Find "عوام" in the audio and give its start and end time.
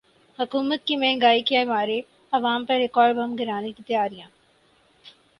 2.33-2.65